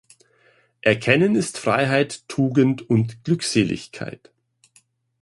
[0.81, 4.31] Erkennen ist Freiheit, Tugend und Glückseligkeit.